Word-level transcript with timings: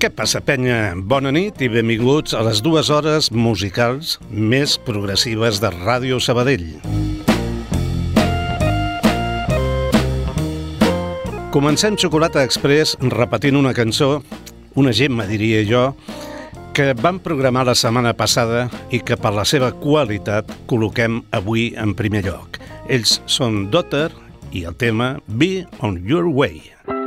Què 0.00 0.08
passa, 0.08 0.40
penya? 0.40 0.94
Bona 0.96 1.28
nit 1.28 1.58
i 1.60 1.66
benvinguts 1.68 2.32
a 2.32 2.40
les 2.46 2.62
dues 2.64 2.88
hores 2.88 3.26
musicals 3.36 4.14
més 4.32 4.78
progressives 4.80 5.58
de 5.60 5.68
Ràdio 5.74 6.16
Sabadell. 6.24 6.70
Comencem 11.52 11.98
Xocolata 12.00 12.40
Express 12.48 12.96
repetint 13.12 13.60
una 13.60 13.74
cançó, 13.76 14.22
una 14.80 14.94
gemma 14.96 15.28
diria 15.28 15.60
jo, 15.68 15.82
que 16.72 16.94
vam 16.96 17.20
programar 17.20 17.66
la 17.68 17.76
setmana 17.76 18.14
passada 18.16 18.70
i 18.88 19.02
que 19.04 19.20
per 19.20 19.34
la 19.36 19.44
seva 19.44 19.68
qualitat 19.84 20.48
col·loquem 20.70 21.20
avui 21.36 21.74
en 21.76 21.92
primer 21.92 22.24
lloc. 22.24 22.56
Ells 22.88 23.18
són 23.28 23.66
Dotter 23.68 24.08
i 24.56 24.64
el 24.64 24.80
tema 24.80 25.18
Be 25.28 25.66
On 25.84 26.00
Your 26.08 26.32
Way. 26.32 26.70
Be 26.88 26.99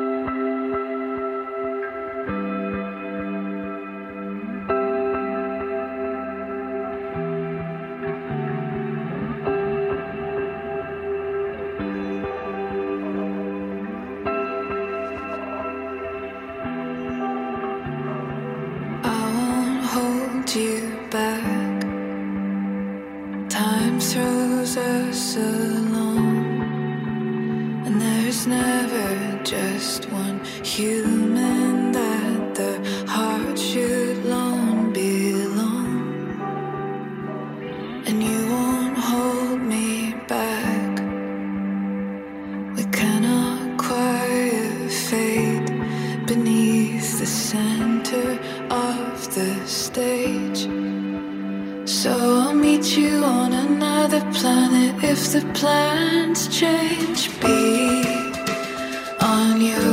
I'll 52.26 52.54
meet 52.54 52.96
you 52.96 53.22
on 53.22 53.52
another 53.52 54.22
planet 54.32 55.04
if 55.04 55.34
the 55.34 55.42
plans 55.60 56.48
change. 56.48 57.30
Be 57.42 58.06
on 59.20 59.60
your 59.60 59.93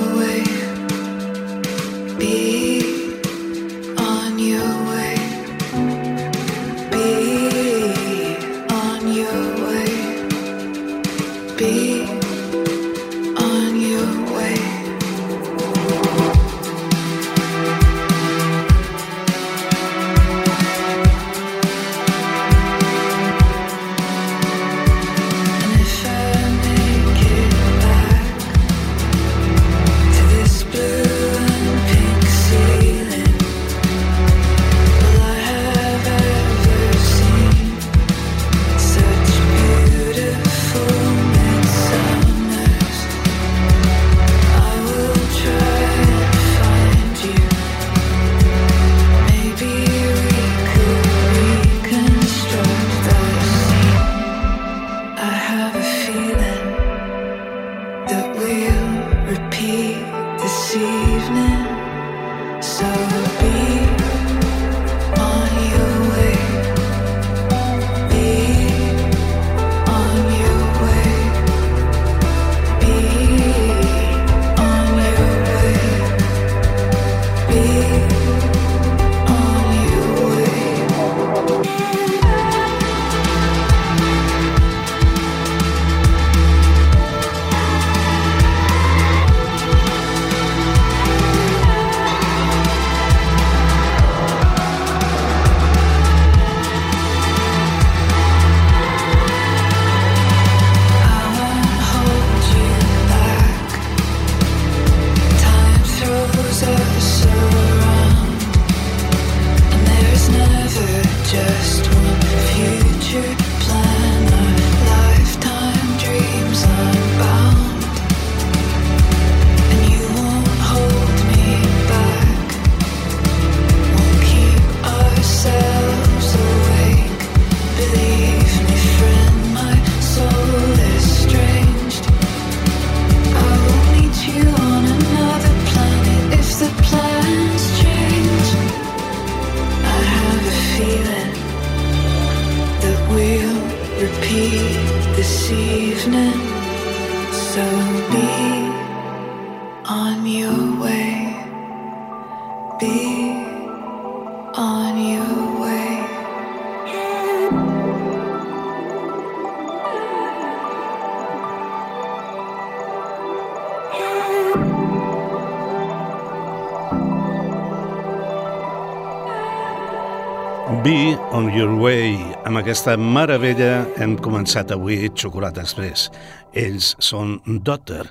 Aquesta 172.61 172.93
meravella 173.01 173.87
hem 174.05 174.19
començat 174.21 174.75
avui 174.75 175.07
Xocolata 175.17 175.63
Express. 175.65 176.11
Ells 176.53 176.91
són 177.01 177.39
Dotter 177.65 178.03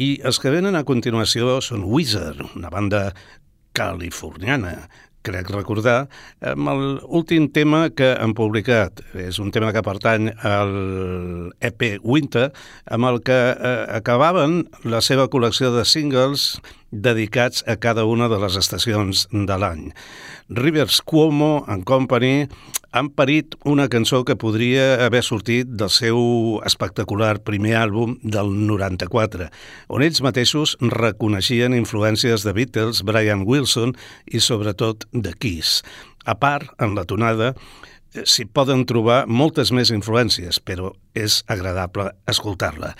i 0.00 0.14
els 0.24 0.38
que 0.40 0.52
venen 0.54 0.78
a 0.78 0.86
continuació 0.88 1.58
són 1.60 1.84
Wizard, 1.84 2.40
una 2.56 2.72
banda 2.72 3.10
californiana 3.76 4.86
crec 5.20 5.50
recordar, 5.52 6.06
amb 6.40 6.70
l'últim 6.72 7.50
tema 7.52 7.90
que 7.92 8.14
han 8.16 8.32
publicat. 8.32 9.02
És 9.12 9.36
un 9.42 9.52
tema 9.52 9.68
que 9.76 9.84
pertany 9.84 10.30
al 10.48 11.52
EP 11.60 12.00
Winter, 12.00 12.48
amb 12.88 13.10
el 13.10 13.20
que 13.26 13.40
eh, 13.52 13.76
acabaven 14.00 14.62
la 14.88 15.04
seva 15.04 15.28
col·lecció 15.28 15.74
de 15.76 15.84
singles 15.84 16.54
dedicats 16.90 17.64
a 17.66 17.76
cada 17.76 18.04
una 18.04 18.28
de 18.28 18.38
les 18.42 18.56
estacions 18.58 19.26
de 19.30 19.56
l'any. 19.56 19.90
Rivers 20.50 21.00
Cuomo 21.00 21.64
and 21.68 21.84
Company 21.86 22.48
han 22.90 23.10
parit 23.14 23.54
una 23.64 23.86
cançó 23.88 24.24
que 24.26 24.34
podria 24.34 25.04
haver 25.04 25.22
sortit 25.22 25.70
del 25.78 25.90
seu 25.94 26.18
espectacular 26.66 27.38
primer 27.46 27.76
àlbum 27.78 28.16
del 28.22 28.50
94, 28.66 29.46
on 29.88 30.02
ells 30.02 30.22
mateixos 30.26 30.76
reconeixien 30.82 31.76
influències 31.78 32.42
de 32.46 32.54
Beatles, 32.56 33.04
Brian 33.06 33.46
Wilson 33.46 33.94
i 34.26 34.42
sobretot 34.42 35.06
de 35.12 35.34
Kiss. 35.38 35.84
A 36.26 36.34
part, 36.34 36.74
en 36.82 36.96
la 36.98 37.06
tonada, 37.06 37.54
eh, 38.14 38.26
s'hi 38.26 38.44
poden 38.50 38.84
trobar 38.86 39.26
moltes 39.30 39.70
més 39.70 39.94
influències, 39.94 40.58
però 40.58 40.90
és 41.14 41.44
agradable 41.46 42.10
escoltar-la 42.26 42.96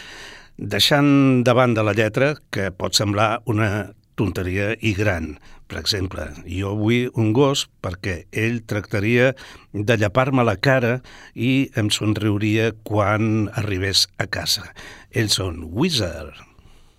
deixant 0.61 1.41
de 1.45 1.55
banda 1.57 1.83
la 1.83 1.97
lletra, 1.97 2.35
que 2.53 2.69
pot 2.71 2.95
semblar 2.95 3.41
una 3.49 3.95
tonteria 4.21 4.75
i 4.85 4.93
gran. 4.95 5.39
Per 5.71 5.79
exemple, 5.81 6.27
jo 6.45 6.75
vull 6.77 7.09
un 7.15 7.33
gos 7.33 7.65
perquè 7.81 8.25
ell 8.37 8.61
tractaria 8.69 9.33
de 9.73 9.97
llapar-me 9.97 10.45
la 10.45 10.59
cara 10.59 10.99
i 11.35 11.71
em 11.81 11.89
somriuria 11.95 12.73
quan 12.85 13.49
arribés 13.57 14.09
a 14.19 14.27
casa. 14.27 14.67
Ells 15.15 15.39
són 15.41 15.63
Wizard. 15.71 16.50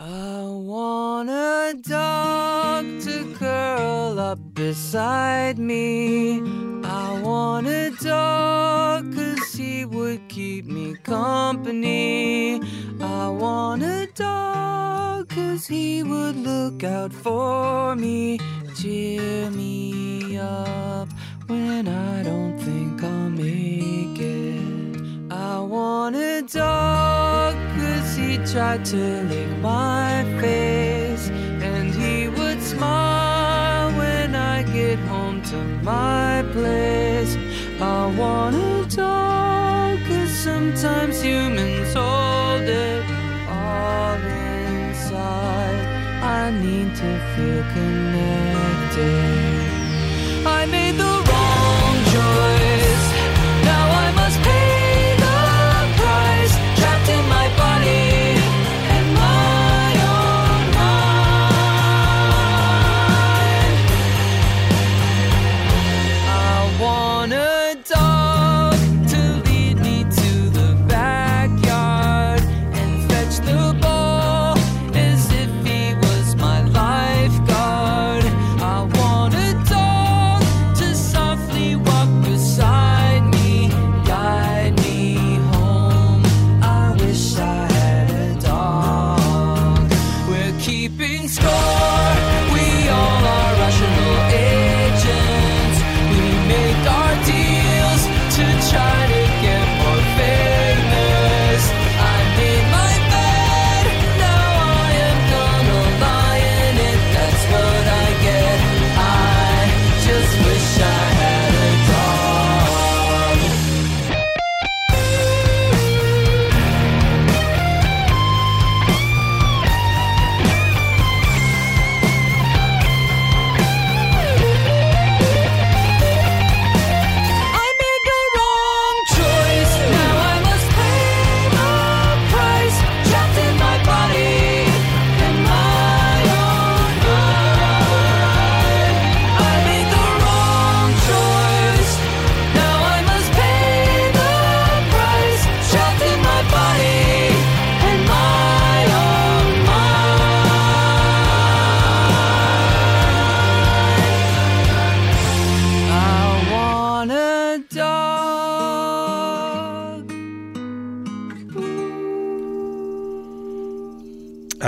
I 0.03 0.41
want 0.41 1.29
a 1.29 1.75
dog 1.79 3.01
to 3.01 3.35
curl 3.35 4.19
up 4.19 4.39
beside 4.55 5.59
me. 5.59 6.41
I 6.83 7.21
want 7.21 7.67
a 7.67 7.91
dog 8.01 9.13
cause 9.13 9.53
he 9.53 9.85
would 9.85 10.27
keep 10.27 10.65
me 10.65 10.95
company. 11.03 12.59
I 12.99 13.27
want 13.29 13.83
a 13.83 14.07
dog 14.15 15.29
cause 15.29 15.67
he 15.67 16.01
would 16.01 16.35
look 16.35 16.83
out 16.83 17.13
for 17.13 17.95
me, 17.95 18.39
cheer 18.75 19.51
me 19.51 20.39
up 20.39 21.09
when 21.45 21.87
I 21.87 22.23
don't 22.23 22.57
think 22.57 23.03
I'll 23.03 23.29
make 23.29 24.19
it. 24.19 24.70
I 25.51 25.59
want 25.59 26.15
a 26.15 26.41
dog 26.43 27.55
cause 27.75 28.15
he 28.15 28.37
tried 28.37 28.85
to 28.85 29.23
lick 29.23 29.49
my 29.57 30.23
face 30.39 31.29
and 31.29 31.93
he 31.93 32.29
would 32.29 32.61
smile 32.61 33.91
when 33.97 34.33
I 34.33 34.63
get 34.63 34.97
home 35.09 35.41
to 35.51 35.57
my 35.83 36.45
place. 36.53 37.35
I 37.81 38.05
want 38.17 38.55
a 38.55 38.85
dog 38.95 39.99
cause 40.07 40.31
sometimes 40.31 41.21
humans 41.21 41.93
hold 41.93 42.61
it 42.61 43.03
all 43.49 44.15
inside. 44.15 45.85
I 46.23 46.51
need 46.63 46.95
to 46.95 47.11
feel 47.35 47.63
connected. 47.75 49.01
I 50.47 50.65
made 50.65 50.95
the 50.95 51.20
keeping 90.61 91.27
score. 91.27 91.49
We 92.53 92.89
all 92.89 93.25
are 93.25 93.40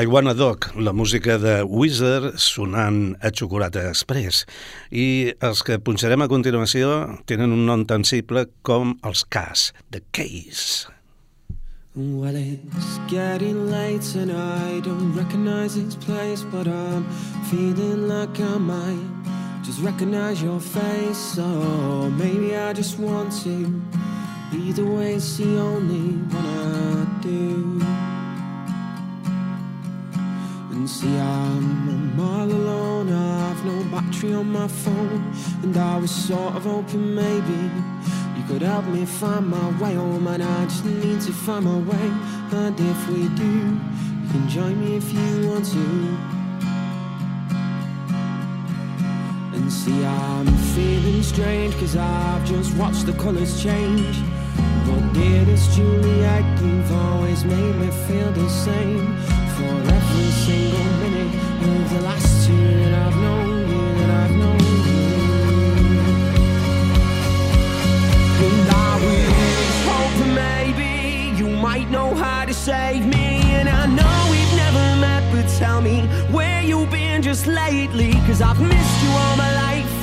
I 0.03 0.05
Wanna 0.05 0.33
Dog, 0.33 0.65
la 0.75 0.91
música 0.91 1.37
de 1.37 1.63
Wizard 1.63 2.33
sonant 2.35 3.15
a 3.23 3.29
Xocolata 3.31 3.85
Express. 3.87 4.41
I 4.91 5.31
els 5.39 5.61
que 5.63 5.77
punxarem 5.79 6.19
a 6.19 6.27
continuació 6.27 7.21
tenen 7.29 7.53
un 7.55 7.61
nom 7.63 7.85
tan 7.87 8.03
simple 8.03 8.43
com 8.67 8.97
els 9.07 9.21
Cas, 9.31 9.69
The 9.95 10.01
Case. 10.11 10.91
Well, 11.95 12.35
it's 12.35 12.99
getting 13.07 13.71
late 13.71 14.03
and 14.19 14.33
I 14.33 14.81
don't 14.81 15.15
recognize 15.15 15.75
this 15.79 15.95
place, 15.95 16.43
but 16.51 16.67
I'm 16.67 17.07
feeling 17.49 18.09
like 18.09 18.41
I 18.41 18.57
might 18.57 19.63
just 19.63 19.79
recognize 19.79 20.43
your 20.43 20.59
face. 20.59 21.35
So 21.35 21.47
maybe 22.17 22.57
I 22.57 22.73
just 22.73 22.99
want 22.99 23.31
to. 23.43 23.71
Either 24.51 24.85
way, 24.85 25.15
it's 25.15 25.37
the 25.37 25.61
only 25.61 26.19
one 26.27 26.45
I 26.45 27.21
do. 27.21 28.22
And 30.73 30.89
see, 30.89 31.19
I'm 31.19 32.19
all 32.19 32.51
alone. 32.51 33.13
I've 33.13 33.63
no 33.63 33.83
battery 33.91 34.33
on 34.33 34.51
my 34.51 34.67
phone, 34.67 35.31
and 35.61 35.77
I 35.77 35.99
was 35.99 36.09
sort 36.09 36.55
of 36.55 36.63
hoping 36.63 37.13
maybe 37.13 37.59
you 38.35 38.43
could 38.47 38.63
help 38.63 38.85
me 38.85 39.05
find 39.05 39.47
my 39.49 39.69
way 39.79 39.95
oh, 39.95 40.01
home. 40.01 40.25
And 40.25 40.41
I 40.41 40.65
just 40.65 40.83
need 40.83 41.21
to 41.21 41.31
find 41.31 41.65
my 41.65 41.77
way. 41.77 42.07
And 42.59 42.79
if 42.79 43.07
we 43.07 43.29
do, 43.35 43.53
you 44.21 44.27
can 44.31 44.49
join 44.49 44.83
me 44.83 44.97
if 44.97 45.13
you 45.13 45.47
want 45.47 45.65
to. 45.65 45.85
And 49.55 49.71
see, 49.71 50.03
I'm 50.03 50.47
feeling 50.73 51.21
strange, 51.21 51.77
cause 51.77 51.95
I've 51.95 52.45
just 52.45 52.75
watched 52.77 53.05
the 53.05 53.13
colours 53.13 53.61
change. 53.61 54.17
But 54.87 55.13
dearest 55.13 55.71
Juliet, 55.75 56.61
you've 56.63 56.91
always 56.91 57.45
made 57.45 57.75
me 57.75 57.91
feel 58.07 58.31
the 58.31 58.49
same. 58.49 59.15
For 59.53 59.65
every 59.65 60.02
single 60.33 60.83
minute 61.01 61.33
of 61.69 61.93
the 61.93 62.01
last 62.01 62.49
year 62.49 62.89
that 62.89 62.93
I've 63.05 63.15
known 63.15 63.69
you, 63.71 63.83
that 63.99 64.09
I've 64.21 64.35
known 64.41 64.59
you. 64.59 65.03
And 68.45 68.69
I 68.69 68.93
maybe 70.43 71.37
you 71.37 71.47
might 71.47 71.89
know 71.89 72.15
how 72.15 72.45
to 72.45 72.53
save 72.53 73.05
me. 73.05 73.41
And 73.59 73.69
I 73.69 73.85
know 73.85 74.15
we've 74.31 74.55
never 74.55 74.85
met, 75.05 75.23
but 75.31 75.47
tell 75.59 75.81
me 75.81 76.01
where 76.31 76.61
you've 76.63 76.89
been 76.89 77.21
just 77.21 77.45
lately. 77.45 78.13
Cause 78.27 78.41
I've 78.41 78.59
missed 78.59 79.03
you 79.03 79.09
all 79.09 79.35
my 79.37 79.53
life. 79.65 79.93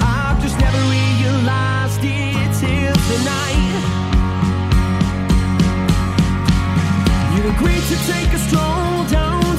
I've 0.00 0.40
just 0.42 0.58
never 0.58 0.80
realized 0.90 2.02
it 2.02 2.48
till 2.60 2.96
tonight. 3.12 3.46
agreed 7.54 7.82
to 7.82 7.96
take 8.12 8.32
a 8.32 8.38
stroll 8.38 9.04
down 9.04 9.35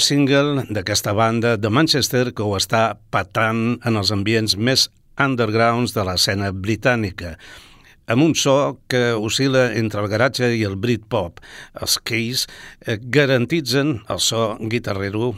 single 0.00 0.66
d'aquesta 0.68 1.14
banda 1.16 1.56
de 1.56 1.70
Manchester 1.70 2.30
que 2.34 2.44
ho 2.44 2.56
està 2.58 2.98
patant 3.14 3.78
en 3.86 3.96
els 4.00 4.12
ambients 4.14 4.56
més 4.56 4.88
undergrounds 5.20 5.94
de 5.96 6.04
l'escena 6.08 6.50
britànica 6.52 7.36
amb 8.10 8.24
un 8.24 8.34
so 8.34 8.80
que 8.90 9.12
oscil·la 9.14 9.68
entre 9.78 10.02
el 10.02 10.08
garatge 10.10 10.48
i 10.58 10.64
el 10.66 10.74
Britpop. 10.82 11.38
Els 11.78 11.98
Keys 12.02 12.46
eh, 12.82 12.98
garantitzen 12.98 14.00
el 14.10 14.18
so 14.18 14.56
guitarrero 14.72 15.36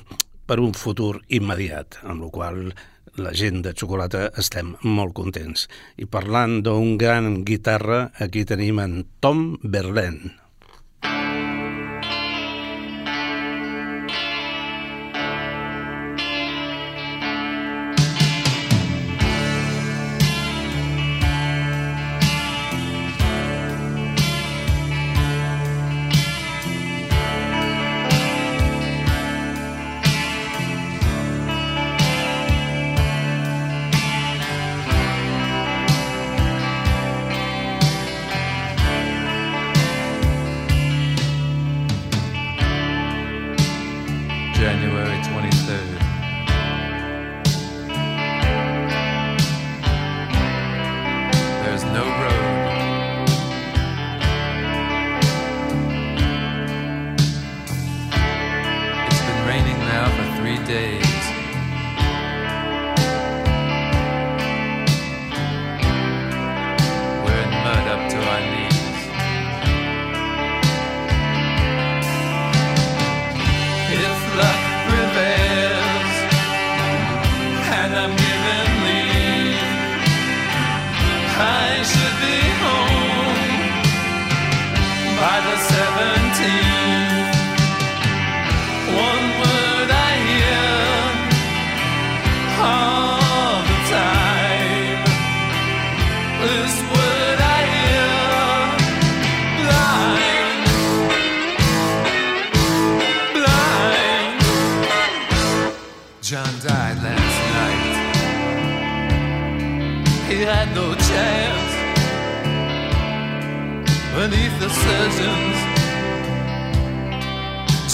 per 0.49 0.59
un 0.62 0.73
futur 0.73 1.19
immediat, 1.28 2.00
amb 2.02 2.25
el 2.25 2.33
qual 2.33 2.62
la 3.21 3.35
gent 3.37 3.61
de 3.66 3.75
xocolata 3.76 4.31
estem 4.40 4.73
molt 4.83 5.12
contents. 5.19 5.69
I 6.00 6.09
parlant 6.09 6.62
d'un 6.64 6.97
gran 6.97 7.42
guitarra, 7.45 8.07
aquí 8.19 8.47
tenim 8.49 8.81
en 8.81 9.02
Tom 9.21 9.59
Berlent. 9.62 10.41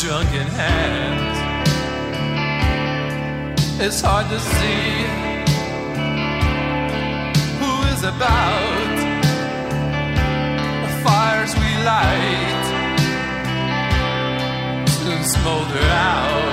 drunken 0.01 0.47
hands. 0.47 1.39
It's 3.81 4.01
hard 4.01 4.29
to 4.29 4.39
see 4.39 4.93
who 7.59 7.73
is 7.93 8.05
about 8.05 8.97
the 10.85 10.91
fires 11.03 11.53
we 11.55 11.71
light 11.83 12.65
to 14.87 15.25
smolder 15.25 15.89
out. 15.91 16.48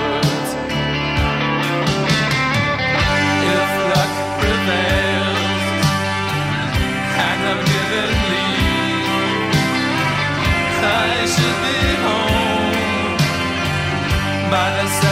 by 14.50 14.70
the 14.70 15.05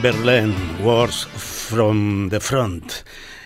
Chamberlain, 0.00 0.54
Wars 0.80 1.28
from 1.36 2.30
the 2.30 2.40
Front. 2.40 3.02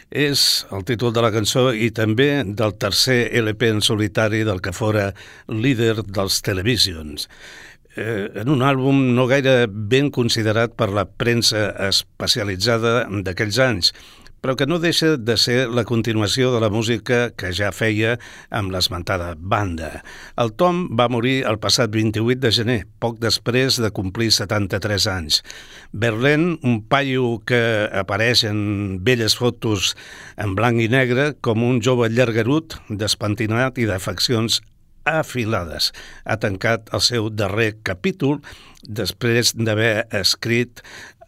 És 0.07 0.63
el 0.71 0.85
títol 0.87 1.11
de 1.11 1.25
la 1.25 1.33
cançó 1.35 1.65
i 1.75 1.89
també 1.91 2.29
del 2.47 2.77
tercer 2.79 3.17
LP 3.41 3.73
en 3.73 3.81
solitari 3.83 4.45
del 4.47 4.61
que 4.63 4.71
fora 4.71 5.09
líder 5.51 6.05
dels 6.05 6.37
Televisions. 6.47 7.27
Eh, 7.97 8.31
en 8.45 8.53
un 8.55 8.63
àlbum 8.63 9.01
no 9.17 9.27
gaire 9.27 9.67
ben 9.67 10.13
considerat 10.15 10.77
per 10.79 10.93
la 10.95 11.09
premsa 11.11 11.73
especialitzada 11.89 13.01
d'aquells 13.27 13.59
anys, 13.59 13.91
però 14.45 14.59
que 14.61 14.67
no 14.69 14.77
deixa 14.77 15.15
de 15.17 15.39
ser 15.41 15.71
la 15.73 15.87
continuació 15.89 16.51
de 16.53 16.59
la 16.61 16.69
música 16.69 17.31
que 17.33 17.49
ja 17.57 17.71
feia 17.73 18.19
amb 18.53 18.75
l'esmentada 18.75 19.31
banda. 19.41 20.03
El 20.37 20.53
Tom 20.61 20.83
va 21.01 21.07
morir 21.09 21.47
el 21.49 21.57
passat 21.63 21.89
28 21.95 22.43
de 22.43 22.51
gener, 22.53 22.77
poc 23.01 23.17
després 23.25 23.81
de 23.81 23.89
complir 23.97 24.29
73 24.37 25.09
anys. 25.15 25.41
Berlín, 25.97 26.59
un 26.61 26.83
paio 26.85 27.39
que 27.49 27.89
apareix 27.89 28.45
en 28.51 29.01
velles 29.01 29.39
fotos 29.41 29.95
en 30.37 30.53
blanc 30.59 30.77
i 30.77 30.91
negre 30.93 31.31
com 31.41 31.65
un 31.65 31.81
jove 31.81 32.13
llargarut, 32.13 32.77
despentinat 32.91 33.81
i 33.81 33.89
d'afeccions 33.89 34.61
afilades. 35.05 35.93
Ha 36.25 36.37
tancat 36.41 36.93
el 36.93 37.01
seu 37.05 37.29
darrer 37.33 37.79
capítol 37.85 38.41
després 38.85 39.55
d'haver 39.57 40.05
escrit 40.13 40.83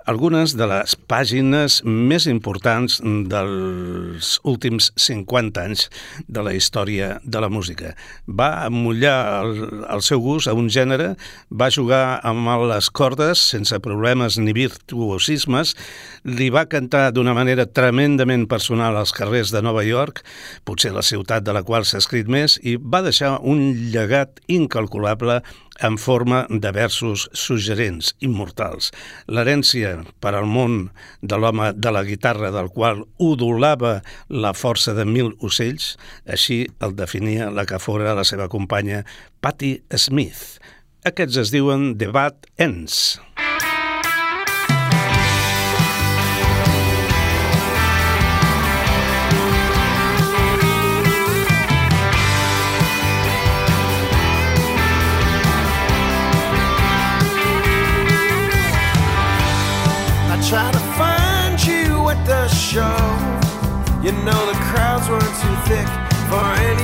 algunes 0.06 0.54
de 0.54 0.66
les 0.70 0.94
pàgines 1.10 1.80
més 1.84 2.28
importants 2.30 3.00
dels 3.02 4.36
últims 4.46 4.92
50 5.02 5.64
anys 5.66 5.88
de 6.30 6.44
la 6.46 6.54
història 6.54 7.16
de 7.24 7.42
la 7.42 7.50
música. 7.50 7.92
Va 8.26 8.68
mullar 8.70 9.16
el, 9.42 9.58
el 9.90 10.04
seu 10.06 10.22
gust 10.22 10.46
a 10.46 10.54
un 10.54 10.70
gènere, 10.70 11.14
va 11.50 11.72
jugar 11.74 12.20
amb 12.26 12.46
les 12.70 12.88
cordes 12.94 13.42
sense 13.50 13.80
problemes 13.82 14.38
ni 14.38 14.54
virtuosismes, 14.56 15.74
li 16.24 16.48
va 16.54 16.68
cantar 16.70 17.10
d'una 17.10 17.34
manera 17.34 17.66
tremendament 17.66 18.46
personal 18.46 18.96
als 18.96 19.14
carrers 19.16 19.50
de 19.50 19.62
Nova 19.62 19.82
York, 19.86 20.22
potser 20.64 20.94
la 20.94 21.04
ciutat 21.06 21.42
de 21.42 21.54
la 21.56 21.66
qual 21.66 21.84
s'ha 21.84 21.98
escrit 21.98 22.30
més, 22.30 22.60
i 22.62 22.78
va 22.78 23.02
deixar 23.02 23.36
un 23.42 23.72
llegat 23.90 24.38
incalculable 24.46 25.42
en 25.80 25.98
forma 25.98 26.46
de 26.50 26.72
versos 26.72 27.26
suggerents, 27.32 28.14
immortals. 28.24 28.92
L'herència 29.28 29.98
per 30.22 30.34
al 30.34 30.48
món 30.48 30.88
de 31.20 31.38
l'home 31.40 31.72
de 31.74 31.92
la 31.92 32.04
guitarra 32.06 32.52
del 32.54 32.70
qual 32.72 33.04
udolava 33.18 34.00
la 34.28 34.54
força 34.56 34.94
de 34.96 35.04
mil 35.08 35.34
ocells, 35.40 35.94
així 36.26 36.64
el 36.80 36.96
definia 36.96 37.50
la 37.50 37.66
que 37.68 37.82
fora 37.82 38.16
la 38.16 38.24
seva 38.24 38.48
companya 38.48 39.04
Patti 39.40 39.76
Smith. 39.96 40.58
Aquests 41.06 41.44
es 41.44 41.54
diuen 41.54 41.94
The 41.98 42.10
Bad 42.10 42.50
Ends. 42.58 43.16
Show. 62.76 63.00
You 64.04 64.12
know 64.26 64.40
the 64.52 64.58
crowds 64.68 65.08
weren't 65.08 65.36
too 65.40 65.56
thick 65.64 65.88
for 66.28 66.44
anyone 66.60 66.75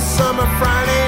summer 0.00 0.46
Friday 0.58 1.07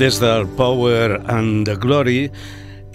Des 0.00 0.16
del 0.16 0.46
Power 0.56 1.20
and 1.28 1.66
the 1.66 1.74
Glory 1.76 2.30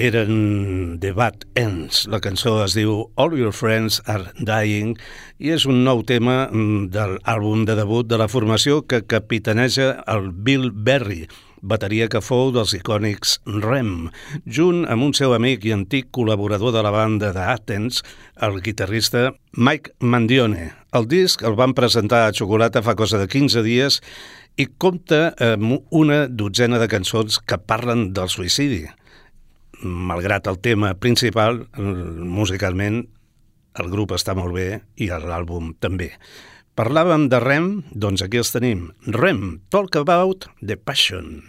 eren 0.01 0.97
The 0.99 1.11
Bad 1.13 1.45
Ends. 1.53 2.07
La 2.09 2.17
cançó 2.17 2.55
es 2.63 2.73
diu 2.73 3.11
All 3.21 3.35
Your 3.37 3.53
Friends 3.53 3.99
Are 4.09 4.31
Dying 4.41 4.95
i 5.37 5.53
és 5.53 5.67
un 5.69 5.83
nou 5.85 6.01
tema 6.01 6.47
mm, 6.47 6.87
de 6.95 7.05
l'àlbum 7.11 7.67
de 7.69 7.75
debut 7.77 8.09
de 8.09 8.17
la 8.17 8.25
formació 8.25 8.81
que 8.89 9.03
capitaneja 9.05 9.91
el 10.09 10.31
Bill 10.33 10.71
Berry, 10.73 11.27
bateria 11.61 12.09
que 12.09 12.23
fou 12.25 12.49
dels 12.55 12.73
icònics 12.73 13.37
Rem, 13.45 14.09
junt 14.49 14.87
amb 14.89 15.05
un 15.05 15.13
seu 15.13 15.35
amic 15.37 15.69
i 15.69 15.75
antic 15.77 16.09
col·laborador 16.09 16.73
de 16.73 16.81
la 16.85 16.93
banda 16.95 17.29
d'Athens, 17.37 18.01
el 18.41 18.63
guitarrista 18.65 19.27
Mike 19.53 19.93
Mandione. 20.01 20.71
El 20.95 21.05
disc 21.11 21.45
el 21.45 21.53
van 21.59 21.77
presentar 21.77 22.25
a 22.25 22.33
Xocolata 22.33 22.81
fa 22.81 22.97
cosa 22.97 23.21
de 23.21 23.29
15 23.29 23.61
dies 23.61 24.01
i 24.57 24.67
compta 24.79 25.33
amb 25.41 25.91
una 25.91 26.25
dotzena 26.31 26.79
de 26.79 26.87
cançons 26.91 27.39
que 27.43 27.59
parlen 27.59 28.11
del 28.15 28.31
suïcidi. 28.31 28.85
Malgrat 29.83 30.47
el 30.47 30.59
tema 30.63 30.93
principal, 30.95 31.65
musicalment, 31.75 33.03
el 33.75 33.91
grup 33.91 34.15
està 34.15 34.35
molt 34.37 34.55
bé 34.55 34.69
i 35.03 35.09
l'àlbum 35.11 35.73
també. 35.83 36.13
Parlàvem 36.75 37.29
de 37.31 37.39
Rem, 37.39 37.69
doncs 37.91 38.23
aquí 38.23 38.39
els 38.39 38.51
tenim. 38.51 38.89
Rem, 39.07 39.61
Talk 39.71 39.95
About 39.99 40.47
the 40.61 40.75
Passion. 40.75 41.43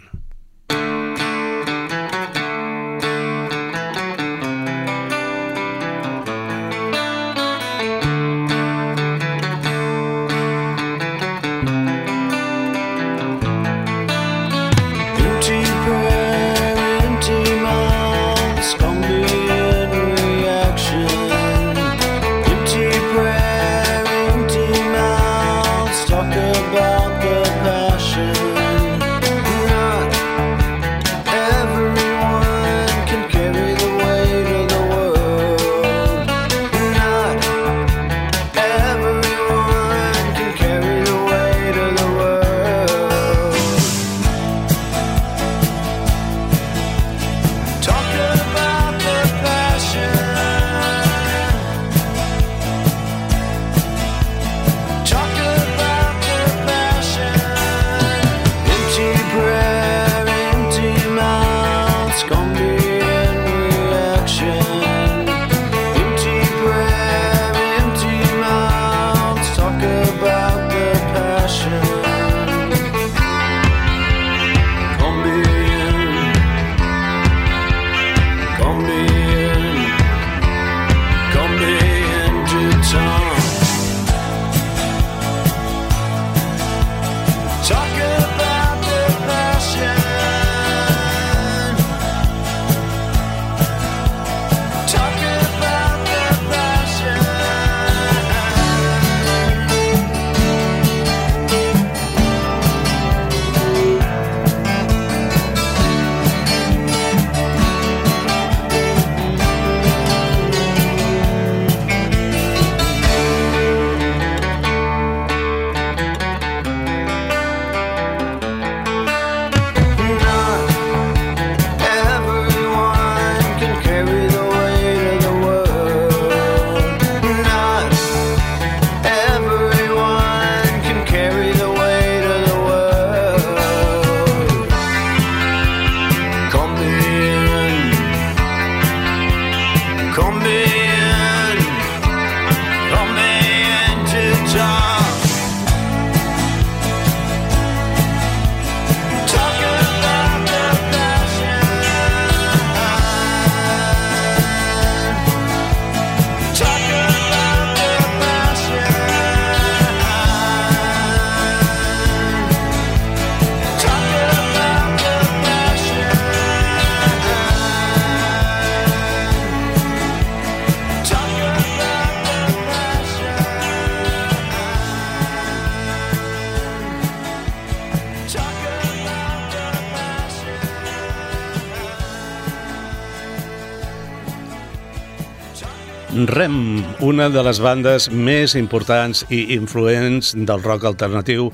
Una 187.07 187.29
de 187.31 187.39
les 187.45 187.59
bandes 187.63 188.09
més 188.11 188.51
importants 188.59 189.21
i 189.31 189.53
influents 189.55 190.33
del 190.49 190.63
rock 190.65 190.83
alternatiu 190.89 191.45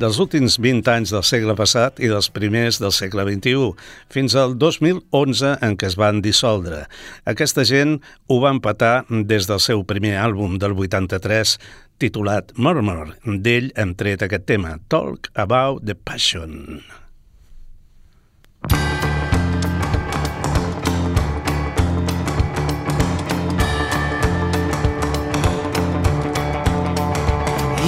dels 0.00 0.16
últims 0.22 0.56
20 0.62 0.88
anys 0.88 1.12
del 1.12 1.24
segle 1.28 1.52
passat 1.58 2.00
i 2.00 2.08
dels 2.08 2.30
primers 2.32 2.78
del 2.80 2.94
segle 2.96 3.26
XXI, 3.28 3.74
fins 4.08 4.36
al 4.40 4.56
2011 4.56 5.52
en 5.68 5.76
què 5.76 5.90
es 5.90 5.98
van 6.00 6.22
dissoldre. 6.24 6.86
Aquesta 7.28 7.66
gent 7.68 7.98
ho 8.32 8.40
va 8.40 8.54
empatar 8.56 8.94
des 9.10 9.50
del 9.50 9.60
seu 9.60 9.84
primer 9.84 10.16
àlbum 10.22 10.56
del 10.62 10.78
83, 10.78 11.58
titulat 12.00 12.56
Murmur. 12.56 13.12
D'ell 13.26 13.68
hem 13.76 13.92
tret 13.92 14.24
aquest 14.24 14.48
tema, 14.48 14.78
Talk 14.88 15.28
About 15.36 15.84
the 15.84 15.98
Passion. 15.98 16.80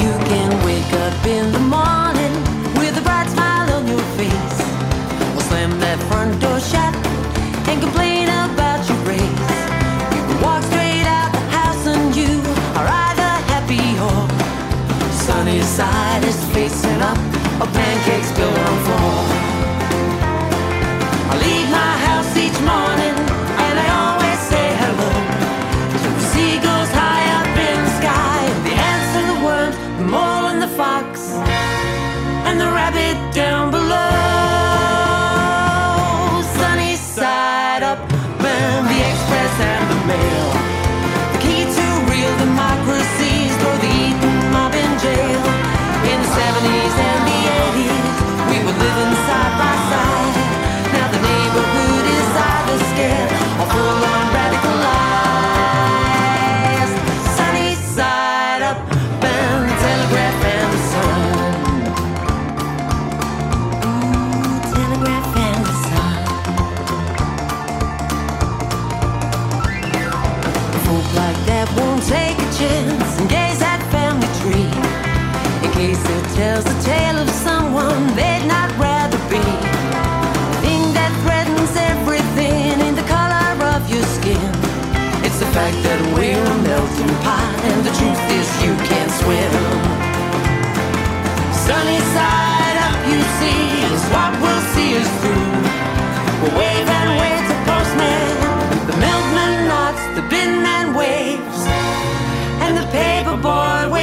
you 0.03 0.11
can 0.27 0.64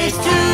ways 0.02 0.18
to 0.18 0.51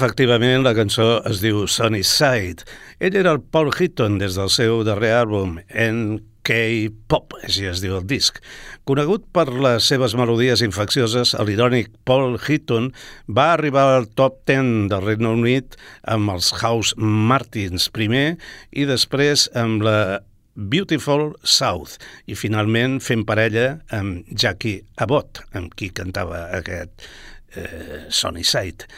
Efectivament, 0.00 0.62
la 0.64 0.70
cançó 0.72 1.18
es 1.28 1.42
diu 1.44 1.66
Sunny 1.68 2.00
Side. 2.08 2.64
Ell 3.04 3.18
era 3.20 3.34
el 3.36 3.42
Paul 3.52 3.68
Hitton 3.68 4.14
des 4.16 4.38
del 4.38 4.48
seu 4.48 4.78
darrer 4.88 5.10
àlbum, 5.18 5.58
K-Pop, 6.48 7.36
així 7.44 7.66
es 7.68 7.82
diu 7.84 7.98
el 7.98 8.06
disc. 8.08 8.38
Conegut 8.88 9.26
per 9.36 9.44
les 9.52 9.90
seves 9.92 10.14
melodies 10.16 10.64
infeccioses, 10.64 11.34
l'irònic 11.44 11.92
Paul 12.08 12.38
Hitton 12.40 12.88
va 13.28 13.50
arribar 13.58 13.84
al 13.98 14.08
top 14.16 14.40
10 14.48 14.88
del 14.88 15.04
Regne 15.04 15.34
Unit 15.36 15.76
amb 16.08 16.32
els 16.32 16.48
House 16.62 16.96
Martins 16.96 17.90
primer 17.92 18.38
i 18.72 18.88
després 18.88 19.50
amb 19.52 19.84
la 19.84 20.00
Beautiful 20.56 21.34
South 21.44 22.00
i 22.24 22.40
finalment 22.40 23.02
fent 23.04 23.28
parella 23.28 23.82
amb 23.92 24.24
Jackie 24.32 24.80
Abbott, 24.96 25.44
amb 25.52 25.76
qui 25.76 25.92
cantava 25.92 26.46
aquest 26.56 27.04
eh, 27.52 28.06
Sunny 28.08 28.48
Side. 28.48 28.88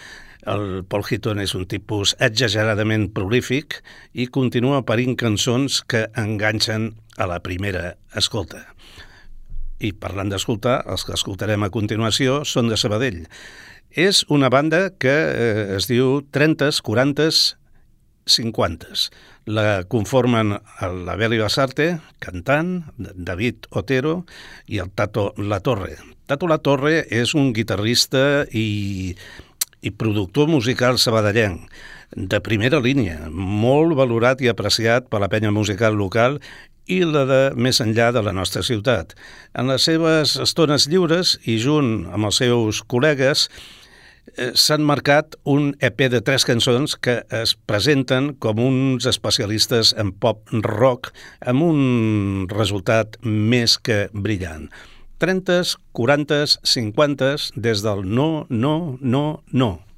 El 0.43 0.83
Paul 0.91 1.05
Hitton 1.07 1.39
és 1.39 1.55
un 1.55 1.69
tipus 1.71 2.17
exageradament 2.19 3.07
prolífic 3.15 3.79
i 4.13 4.27
continua 4.27 4.83
parint 4.83 5.15
cançons 5.19 5.81
que 5.87 6.09
enganxen 6.19 6.91
a 7.17 7.29
la 7.31 7.39
primera 7.45 7.95
escolta. 8.19 8.65
I 9.79 9.93
parlant 9.95 10.31
d'escoltar, 10.33 10.81
els 10.91 11.07
que 11.07 11.15
escoltarem 11.15 11.63
a 11.63 11.71
continuació 11.75 12.43
són 12.47 12.71
de 12.71 12.79
Sabadell. 12.79 13.25
És 13.91 14.25
una 14.31 14.51
banda 14.51 14.89
que 14.99 15.13
eh, 15.13 15.67
es 15.77 15.87
diu 15.91 16.23
30s, 16.35 16.83
40s, 16.83 17.43
50s. 18.27 19.11
La 19.47 19.83
conformen 19.91 20.55
la 20.55 21.17
Beli 21.19 21.41
cantant, 22.19 22.85
David 22.99 23.67
Otero 23.71 24.25
i 24.67 24.79
el 24.79 24.91
Tato 24.91 25.35
La 25.37 25.61
Torre. 25.61 25.99
Tato 26.27 26.47
La 26.47 26.59
Torre 26.59 27.05
és 27.11 27.35
un 27.35 27.53
guitarrista 27.53 28.47
i 28.51 29.17
i 29.83 29.91
productor 29.91 30.49
musical 30.49 30.99
sabadellenc, 30.99 31.67
de 32.15 32.41
primera 32.45 32.81
línia, 32.83 33.29
molt 33.31 33.97
valorat 33.99 34.43
i 34.45 34.51
apreciat 34.53 35.09
per 35.11 35.23
la 35.23 35.31
penya 35.33 35.53
musical 35.53 35.97
local 35.97 36.39
i 36.91 37.03
la 37.07 37.23
de 37.29 37.43
més 37.55 37.81
enllà 37.83 38.11
de 38.13 38.23
la 38.25 38.35
nostra 38.37 38.63
ciutat. 38.67 39.15
En 39.55 39.71
les 39.71 39.85
seves 39.87 40.37
estones 40.43 40.89
lliures 40.91 41.37
i 41.47 41.59
junt 41.63 42.09
amb 42.13 42.29
els 42.29 42.43
seus 42.43 42.83
col·legues 42.85 43.47
eh, 44.37 44.51
s'han 44.55 44.85
marcat 44.87 45.37
un 45.49 45.73
EP 45.81 46.07
de 46.13 46.21
tres 46.21 46.47
cançons 46.49 46.97
que 47.01 47.21
es 47.43 47.55
presenten 47.55 48.33
com 48.43 48.61
uns 48.63 49.07
especialistes 49.09 49.95
en 49.99 50.13
pop 50.13 50.53
rock 50.67 51.13
amb 51.41 51.65
un 51.71 52.49
resultat 52.53 53.19
més 53.23 53.79
que 53.79 54.09
brillant. 54.13 54.69
30s, 55.23 55.79
40s, 55.95 56.59
50s, 56.67 57.53
des 57.55 57.87
del 57.87 58.03
no, 58.03 58.47
no, 58.51 58.99
no. 59.01 59.27
No 59.53 59.92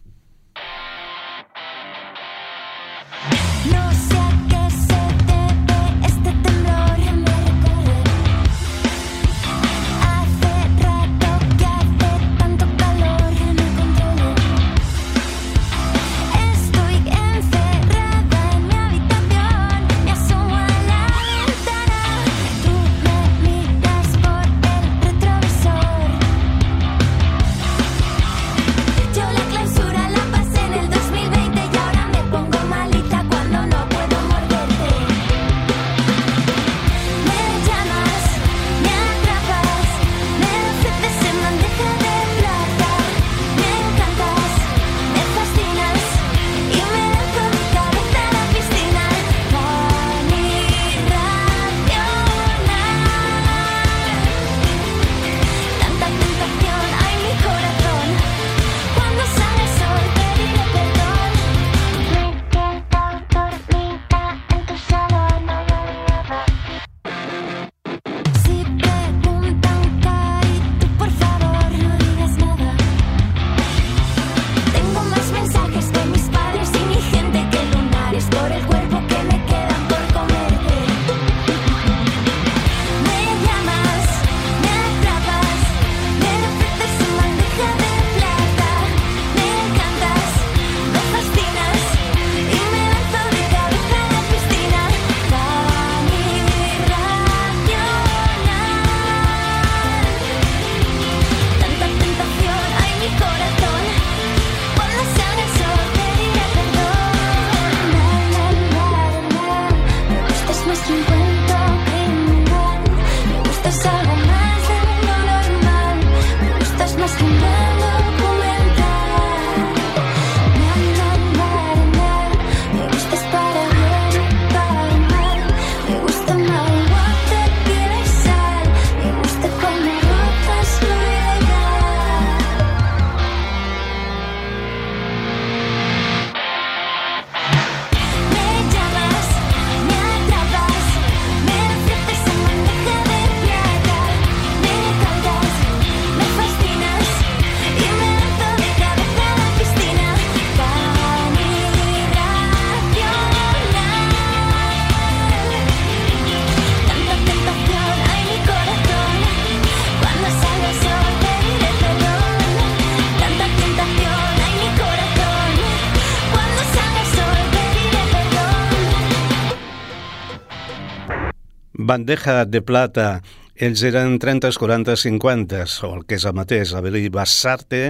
Bandeja 171.95 172.45
de 172.45 172.59
plata. 172.59 173.23
Ells 173.55 173.85
eren 173.87 174.17
30, 174.19 174.51
40, 174.59 174.97
50, 174.99 175.61
o 175.87 175.93
el 175.95 176.03
que 176.09 176.19
és 176.19 176.25
el 176.27 176.35
mateix, 176.35 176.73
la 176.75 176.83
Beli 176.83 177.07
Bassarte, 177.07 177.85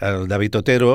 el 0.00 0.24
David 0.30 0.56
Otero 0.62 0.94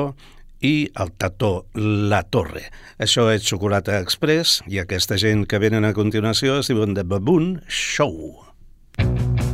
i 0.58 0.88
el 0.98 1.12
Tato 1.14 1.68
La 1.78 2.24
Torre. 2.26 2.64
Això 2.98 3.28
és 3.30 3.46
Xocolata 3.46 4.00
Express 4.02 4.58
i 4.66 4.82
aquesta 4.82 5.20
gent 5.22 5.46
que 5.46 5.62
venen 5.62 5.86
a 5.86 5.94
continuació 5.94 6.58
es 6.58 6.72
diuen 6.72 6.98
The 6.98 7.06
Baboon 7.06 7.60
Show. 7.70 8.42
Take 8.98 9.47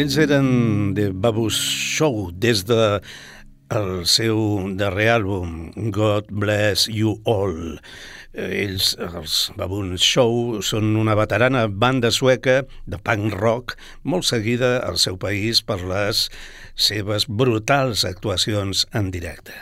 Ells 0.00 0.14
eren 0.16 0.94
de 0.96 1.10
Babus 1.12 1.58
Show 1.60 2.30
des 2.32 2.62
de 2.64 3.00
el 3.76 3.90
seu 4.08 4.38
darrer 4.80 5.10
àlbum, 5.18 5.50
God 5.92 6.30
Bless 6.32 6.86
You 6.88 7.18
All. 7.28 7.76
Ells, 8.32 8.94
els 8.96 9.34
Baboon 9.60 9.98
Show, 10.00 10.62
són 10.64 10.96
una 10.96 11.18
veterana 11.20 11.66
banda 11.68 12.08
sueca 12.16 12.62
de 12.88 13.00
punk 13.04 13.36
rock 13.36 13.76
molt 14.02 14.24
seguida 14.30 14.78
al 14.88 14.96
seu 15.02 15.20
país 15.20 15.60
per 15.60 15.82
les 15.84 16.30
seves 16.80 17.28
brutals 17.28 18.06
actuacions 18.08 18.86
en 18.96 19.12
directe. 19.12 19.52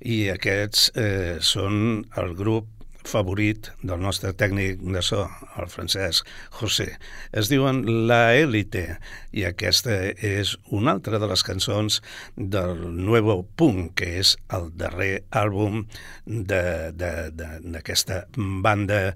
I 0.00 0.30
aquests 0.32 0.88
eh, 0.96 1.36
són 1.44 2.06
el 2.16 2.32
grup 2.40 2.72
favorit 3.08 3.70
del 3.82 4.00
nostre 4.02 4.32
tècnic 4.36 4.80
de 4.82 5.02
so, 5.04 5.28
el 5.60 5.68
Francesc 5.72 6.26
José. 6.58 6.98
Es 7.32 7.50
diuen 7.52 7.82
La 8.08 8.34
Élite 8.36 8.98
i 9.32 9.44
aquesta 9.48 9.94
és 10.14 10.56
una 10.74 10.94
altra 10.96 11.20
de 11.22 11.28
les 11.30 11.44
cançons 11.46 12.00
del 12.36 12.86
Nuevo 12.96 13.42
Punk, 13.56 13.94
que 14.00 14.08
és 14.22 14.36
el 14.54 14.70
darrer 14.78 15.24
àlbum 15.30 15.84
d'aquesta 16.26 18.24
banda 18.36 19.14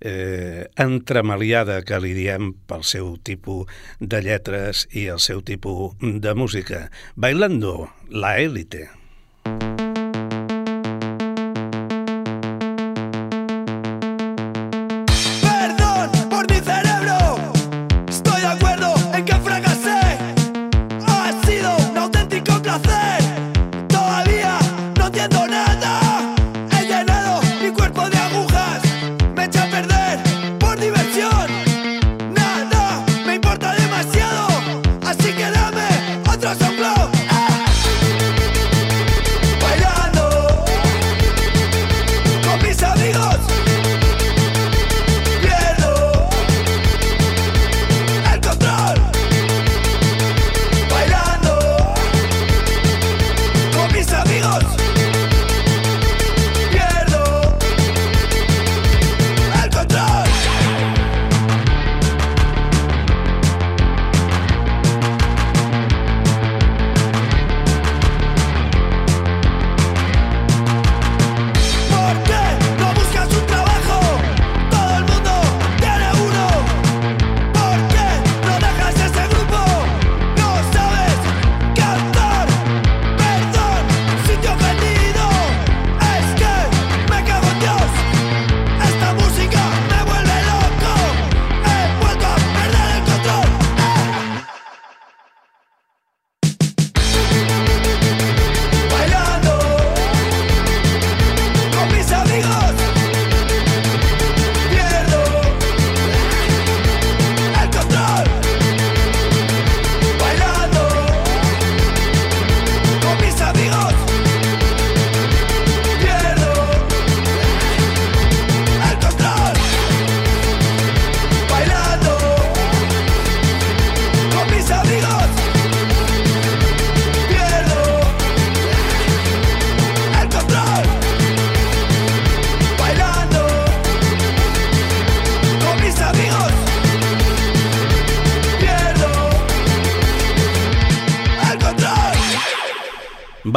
eh, 0.00 0.68
entremaliada 0.76 1.82
que 1.86 2.00
li 2.00 2.14
diem 2.16 2.54
pel 2.68 2.84
seu 2.84 3.16
tipus 3.24 3.68
de 4.00 4.22
lletres 4.24 4.86
i 4.92 5.08
el 5.12 5.20
seu 5.20 5.42
tipus 5.42 5.96
de 6.00 6.34
música. 6.34 6.90
Bailando, 7.16 7.90
La 8.08 8.38
Élite. 8.38 8.90
Perdón 9.44 9.89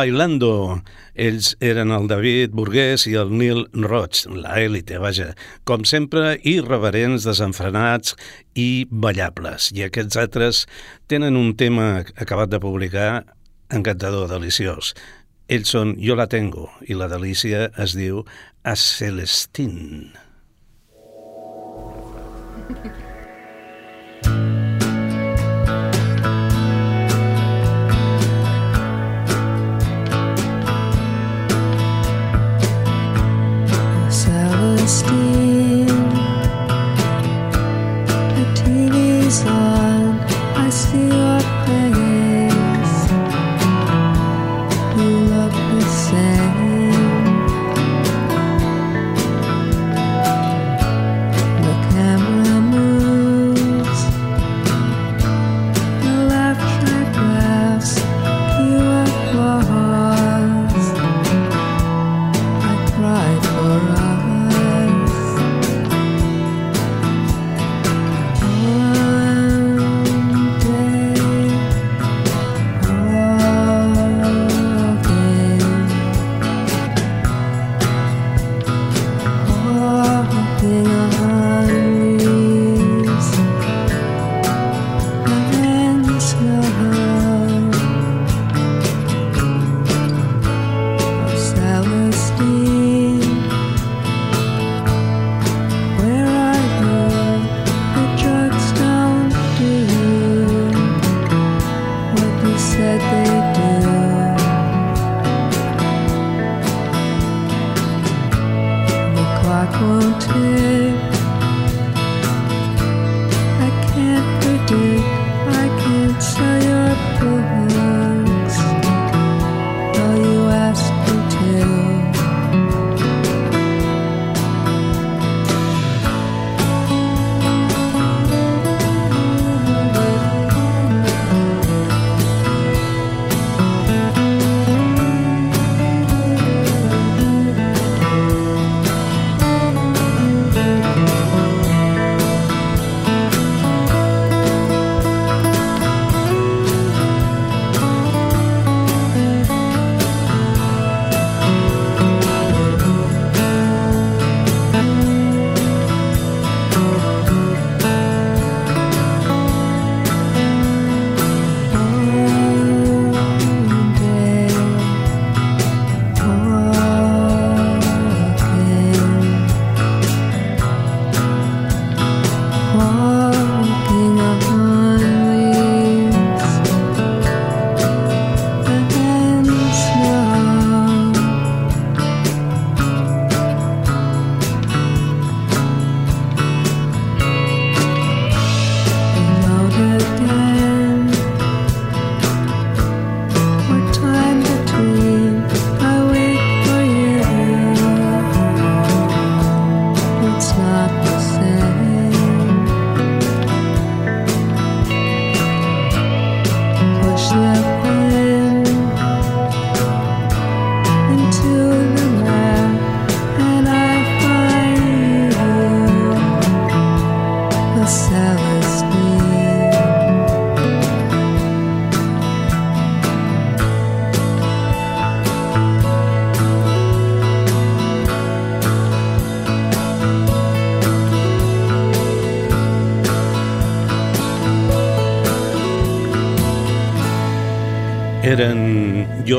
Bailando. 0.04 0.82
Ells 1.16 1.54
eren 1.64 1.94
el 1.96 2.10
David 2.12 2.52
Burgués 2.52 3.06
i 3.08 3.14
el 3.16 3.30
Neil 3.32 3.62
Roig, 3.86 4.26
la 4.36 4.58
élite, 4.60 4.98
vaja. 5.00 5.30
Com 5.64 5.86
sempre, 5.88 6.34
irreverents, 6.44 7.24
desenfrenats 7.24 8.18
i 8.60 8.84
ballables. 8.92 9.70
I 9.72 9.86
aquests 9.86 10.20
altres 10.20 10.66
tenen 11.08 11.40
un 11.40 11.54
tema 11.56 12.04
acabat 12.20 12.52
de 12.52 12.60
publicar 12.60 13.24
encantador, 13.72 14.28
deliciós. 14.34 14.92
Ells 15.48 15.72
són 15.72 15.96
Jo 16.04 16.20
la 16.20 16.28
tengo 16.28 16.68
i 16.84 17.00
la 17.00 17.08
delícia 17.08 17.70
es 17.80 17.96
diu 17.96 18.26
A 18.68 18.76
Celestín. 18.76 20.12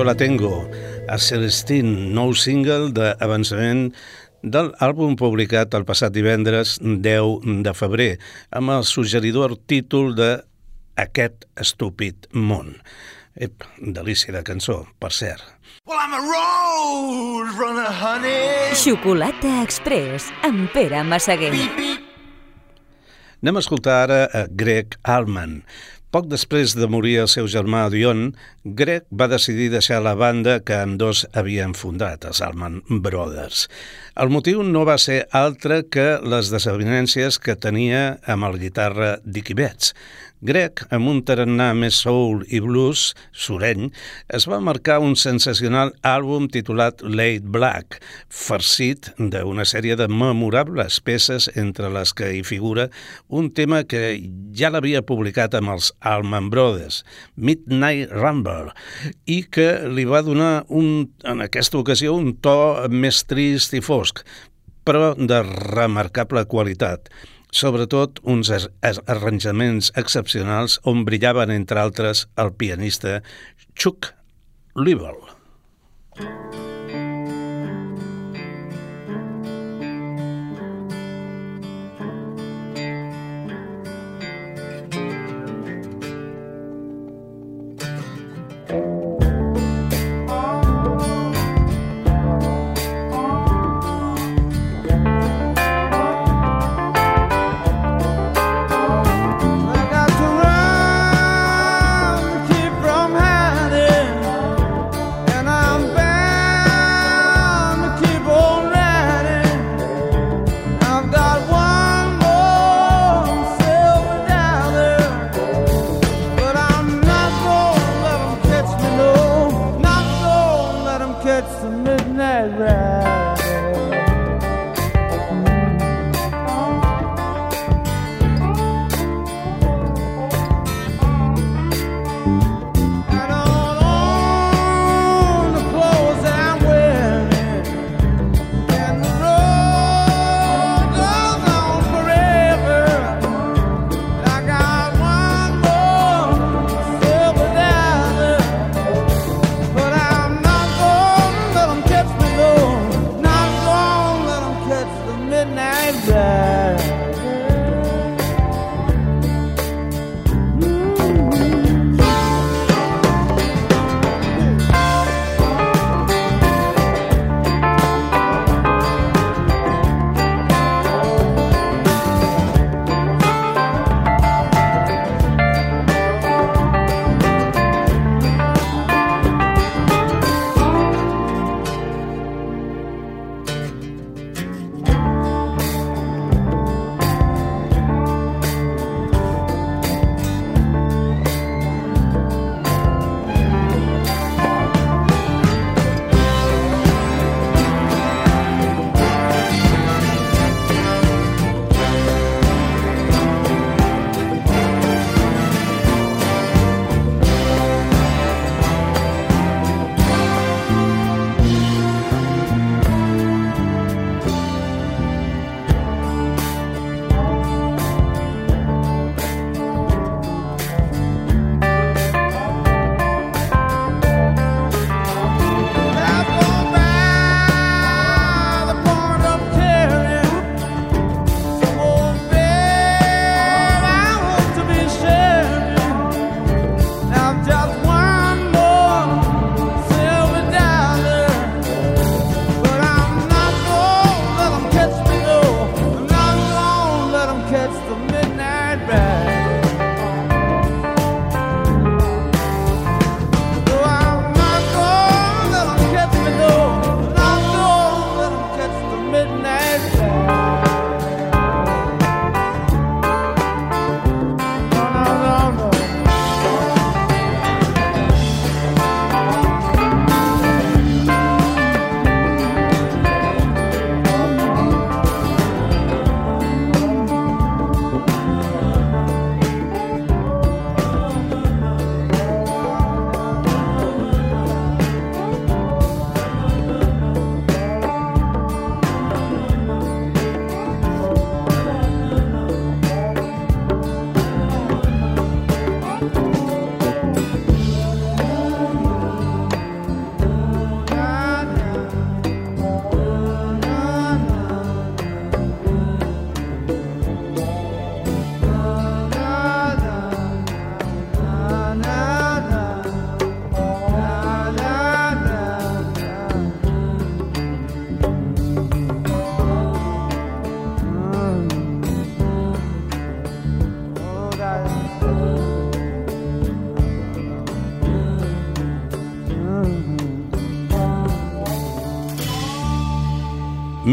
La 0.04 0.14
tengo, 0.14 0.68
a 1.08 1.16
Celestine, 1.18 2.10
nou 2.12 2.34
single 2.36 2.90
d'avançament 2.92 3.88
del 4.44 4.70
àlbum 4.84 5.16
publicat 5.16 5.72
el 5.78 5.86
passat 5.88 6.12
divendres 6.12 6.76
10 6.82 7.62
de 7.64 7.72
febrer, 7.76 8.10
amb 8.52 8.74
el 8.76 8.84
suggeridor 8.88 9.56
títol 9.66 10.12
de 10.18 10.30
Aquest 11.00 11.48
estúpid 11.58 12.28
món. 12.36 12.76
Ep, 13.34 13.64
delícia 13.80 14.30
de 14.30 14.44
cançó, 14.46 14.84
per 15.02 15.10
cert. 15.10 15.42
Well, 15.88 15.98
I'm 15.98 16.14
a 16.14 16.20
road 16.22 17.56
runner, 17.58 17.90
honey. 17.90 18.76
Xocolata 18.78 19.62
Express 19.64 20.30
amb 20.46 20.68
Pere 20.72 21.02
Massaguer. 21.02 21.50
Anem 23.44 23.58
a 23.58 23.60
escoltar 23.60 23.96
ara 24.06 24.20
a 24.32 24.46
Greg 24.48 24.94
Allman. 25.02 25.58
Poc 26.14 26.28
després 26.30 26.76
de 26.78 26.86
morir 26.86 27.16
el 27.24 27.28
seu 27.32 27.48
germà 27.50 27.88
Dion, 27.90 28.28
Greg 28.78 29.02
va 29.10 29.26
decidir 29.26 29.64
deixar 29.72 29.96
la 30.04 30.12
banda 30.14 30.60
que 30.62 30.76
amb 30.78 30.94
dos 31.00 31.24
havien 31.34 31.72
fundat, 31.74 32.22
els 32.28 32.38
Allman 32.38 32.76
Brothers. 33.02 33.64
El 34.22 34.30
motiu 34.30 34.62
no 34.62 34.84
va 34.86 34.94
ser 35.02 35.24
altre 35.34 35.80
que 35.90 36.04
les 36.22 36.52
desavinències 36.54 37.40
que 37.42 37.58
tenia 37.58 38.04
amb 38.30 38.46
el 38.46 38.60
guitarra 38.62 39.16
Dickie 39.24 39.58
Betts. 39.58 39.90
Greg, 40.44 40.82
amb 40.92 41.08
un 41.08 41.22
tarannà 41.24 41.70
més 41.72 41.96
soul 42.04 42.42
i 42.52 42.58
blues 42.60 43.14
sureny, 43.32 43.86
es 44.28 44.44
va 44.44 44.58
marcar 44.60 44.98
un 45.00 45.14
sensacional 45.16 45.94
àlbum 46.04 46.50
titulat 46.52 47.00
Late 47.00 47.48
Black, 47.48 47.96
farcit 48.28 49.08
d'una 49.16 49.64
sèrie 49.64 49.96
de 49.96 50.04
memorables 50.12 51.00
peces 51.00 51.48
entre 51.56 51.88
les 51.96 52.12
que 52.12 52.28
hi 52.36 52.42
figura 52.44 52.90
un 53.32 53.48
tema 53.56 53.86
que 53.88 54.04
ja 54.52 54.68
l'havia 54.68 55.00
publicat 55.00 55.56
amb 55.56 55.72
els 55.78 55.94
Allman 56.04 56.52
Brothers, 56.52 57.00
Midnight 57.40 58.12
Rumble, 58.12 58.74
i 59.24 59.46
que 59.48 59.70
li 59.88 60.04
va 60.04 60.20
donar 60.26 60.66
un, 60.68 61.08
en 61.24 61.40
aquesta 61.40 61.80
ocasió 61.80 62.12
un 62.20 62.34
to 62.44 62.58
més 62.92 63.24
trist 63.24 63.72
i 63.72 63.80
fosc, 63.80 64.20
però 64.84 65.14
de 65.16 65.40
remarcable 65.48 66.44
qualitat 66.44 67.08
sobretot 67.54 68.18
uns 68.26 68.50
ar- 68.50 68.70
ar- 68.82 69.02
arranjaments 69.14 69.92
excepcionals 70.00 70.80
on 70.82 71.04
brillaven, 71.06 71.54
entre 71.54 71.80
altres, 71.80 72.26
el 72.36 72.52
pianista 72.58 73.20
Chuck 73.78 74.12
Leavell. 74.74 75.22
I 76.18 76.63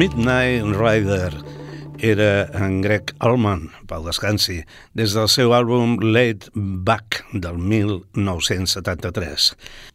Midnight 0.02 0.66
Rider 0.66 1.30
era 1.99 2.49
en 2.58 2.82
Greg 2.82 3.12
Allman, 3.20 3.68
pel 3.86 4.08
descansi, 4.08 4.56
des 4.97 5.14
del 5.14 5.28
seu 5.30 5.52
àlbum 5.54 5.99
Laid 6.02 6.47
Back 6.56 7.20
del 7.38 7.60
1973. 7.62 9.52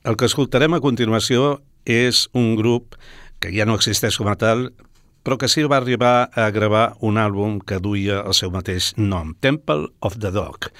El 0.06 0.14
que 0.14 0.28
escoltarem 0.30 0.76
a 0.76 0.80
continuació 0.84 1.56
és 1.82 2.28
un 2.38 2.54
grup 2.54 2.94
que 3.42 3.50
ja 3.50 3.66
no 3.66 3.74
existeix 3.74 4.14
com 4.22 4.30
a 4.30 4.36
tal, 4.38 4.68
però 5.26 5.40
que 5.42 5.50
sí 5.50 5.66
va 5.66 5.80
arribar 5.82 6.30
a 6.30 6.46
gravar 6.54 6.84
un 7.02 7.18
àlbum 7.18 7.58
que 7.58 7.82
duia 7.82 8.20
el 8.22 8.38
seu 8.38 8.54
mateix 8.54 8.92
nom, 8.94 9.34
Temple 9.42 9.90
of 10.06 10.20
the 10.22 10.30
Dog. 10.30 10.70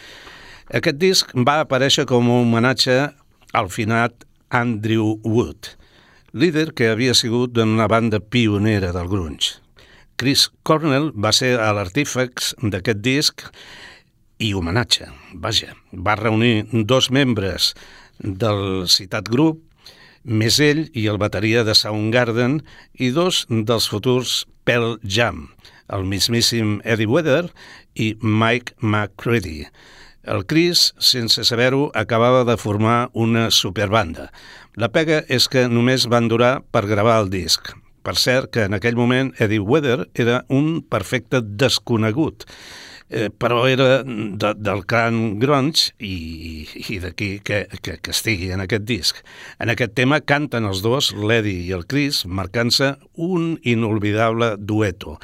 Aquest 0.70 1.02
disc 1.02 1.34
va 1.34 1.64
aparèixer 1.64 2.06
com 2.06 2.30
un 2.30 2.46
homenatge 2.46 3.10
al 3.58 3.74
finat 3.74 4.22
Andrew 4.54 5.18
Wood, 5.26 5.74
líder 6.36 6.74
que 6.76 6.90
havia 6.92 7.14
sigut 7.16 7.54
d'una 7.56 7.86
banda 7.88 8.20
pionera 8.20 8.92
del 8.92 9.08
grunge. 9.08 9.56
Chris 10.20 10.50
Cornell 10.64 11.10
va 11.16 11.32
ser 11.32 11.54
a 11.60 11.70
l'artífex 11.76 12.54
d'aquest 12.60 13.00
disc 13.04 13.44
i 14.38 14.52
homenatge, 14.52 15.08
vaja, 15.32 15.72
va 15.92 16.16
reunir 16.20 16.66
dos 16.88 17.08
membres 17.10 17.72
del 18.20 18.84
citat 18.92 19.30
grup, 19.32 19.62
més 20.26 20.60
ell 20.60 20.86
i 20.92 21.06
el 21.08 21.20
bateria 21.22 21.64
de 21.64 21.76
Soundgarden 21.78 22.60
i 23.00 23.12
dos 23.16 23.44
dels 23.48 23.88
futurs 23.88 24.42
Pearl 24.68 24.98
Jam, 25.04 25.46
el 25.88 26.04
mismíssim 26.04 26.80
Eddie 26.84 27.08
Vedder 27.08 27.46
i 27.94 28.12
Mike 28.20 28.74
McCready. 28.80 29.68
El 30.26 30.42
Chris, 30.50 30.90
sense 30.98 31.44
saber-ho, 31.46 31.92
acabava 31.94 32.42
de 32.44 32.56
formar 32.58 33.10
una 33.14 33.46
superbanda. 33.54 34.32
La 34.76 34.90
pega 34.92 35.22
és 35.32 35.46
que 35.48 35.62
només 35.72 36.04
van 36.12 36.26
durar 36.28 36.58
per 36.68 36.82
gravar 36.84 37.14
el 37.22 37.30
disc. 37.32 37.70
Per 38.04 38.12
cert, 38.20 38.50
que 38.52 38.66
en 38.68 38.76
aquell 38.76 38.98
moment 38.98 39.30
Eddie 39.40 39.64
Vedder 39.64 40.04
era 40.14 40.42
un 40.52 40.82
perfecte 40.84 41.40
desconegut, 41.40 42.44
eh, 43.08 43.30
però 43.32 43.62
era 43.70 44.02
de, 44.04 44.50
del 44.52 44.84
clan 44.84 45.38
grunge 45.40 45.94
i, 45.96 46.66
i 46.92 46.98
d'aquí 47.00 47.30
que, 47.40 47.62
que, 47.80 47.96
que 47.96 48.12
estigui 48.12 48.50
en 48.52 48.60
aquest 48.66 48.84
disc. 48.84 49.22
En 49.58 49.72
aquest 49.72 49.96
tema 49.96 50.20
canten 50.20 50.68
els 50.68 50.84
dos, 50.84 51.08
l'Eddie 51.16 51.64
i 51.64 51.72
el 51.72 51.86
Chris, 51.88 52.26
marcant-se 52.28 52.92
un 53.16 53.54
inolvidable 53.64 54.54
dueto. 54.58 55.16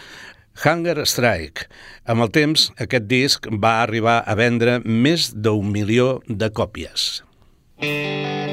Hunger 0.64 1.04
Strike. 1.04 1.68
Amb 2.08 2.24
el 2.24 2.32
temps, 2.32 2.70
aquest 2.80 3.04
disc 3.04 3.52
va 3.52 3.82
arribar 3.84 4.22
a 4.24 4.36
vendre 4.40 4.80
més 4.80 5.28
d'un 5.36 5.68
milió 5.76 6.22
de 6.26 6.48
còpies. 6.48 7.20
I 7.84 8.51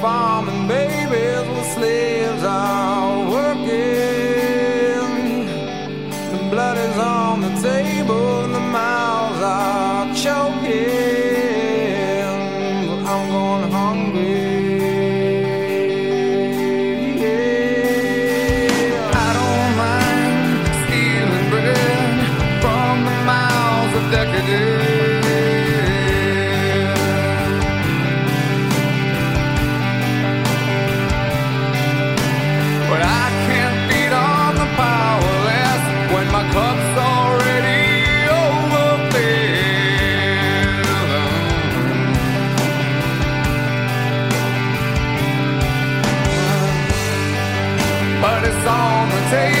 farming 0.00 0.66
babies 0.66 1.46
with 1.54 1.66
slaves 1.74 2.42
are 2.42 3.30
working. 3.30 3.70
The 6.32 6.38
blood 6.50 6.78
is 6.78 6.96
on 6.96 7.40
the 7.42 7.52
table, 7.60 8.44
and 8.44 8.54
the 8.54 8.60
mouths 8.60 9.42
are 9.42 9.89
on 49.32 49.59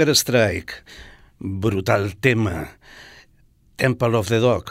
Hunger 0.00 0.16
Strike, 0.16 0.72
brutal 1.38 2.14
tema. 2.20 2.70
Temple 3.76 4.16
of 4.16 4.28
the 4.28 4.38
Dog, 4.40 4.70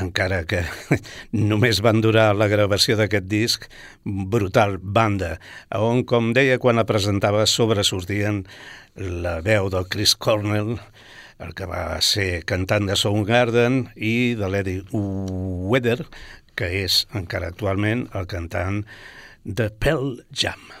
encara 0.00 0.46
que 0.48 0.62
només 1.50 1.82
van 1.84 2.00
durar 2.00 2.30
la 2.32 2.48
gravació 2.48 2.96
d'aquest 2.96 3.26
disc, 3.28 3.66
brutal 4.02 4.78
banda, 4.80 5.34
on, 5.76 6.06
com 6.08 6.32
deia 6.32 6.56
quan 6.56 6.80
la 6.80 6.86
presentava, 6.88 7.44
sobresortien 7.44 8.46
la 8.96 9.42
veu 9.44 9.68
del 9.68 9.84
Chris 9.92 10.16
Cornell, 10.16 10.78
el 11.36 11.52
que 11.52 11.68
va 11.68 12.00
ser 12.00 12.46
cantant 12.48 12.88
de 12.88 12.96
Soundgarden, 12.96 13.90
i 14.00 14.32
de 14.40 14.48
l'Eddie 14.48 14.86
Vedder, 15.68 15.98
que 16.56 16.72
és 16.80 17.02
encara 17.12 17.52
actualment 17.52 18.06
el 18.16 18.24
cantant 18.24 18.86
de 19.44 19.68
Pearl 19.68 20.22
Jam. 20.32 20.72